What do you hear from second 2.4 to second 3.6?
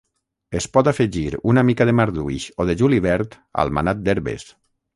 o de julivert